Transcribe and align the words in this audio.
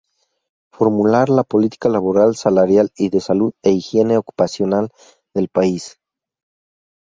Formular 0.77 1.25
la 1.39 1.43
política 1.43 1.91
laboral, 1.95 2.35
salarial 2.35 2.89
y 2.97 3.09
de 3.11 3.21
salud 3.21 3.53
e 3.61 3.69
higiene 3.73 4.17
ocupacional 4.17 4.89
del 5.35 5.47
país. 5.47 5.99